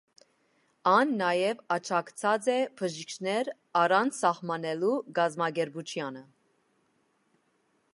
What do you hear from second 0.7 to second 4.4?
Ան նաեւ աջակցած է բժիշկներ առանց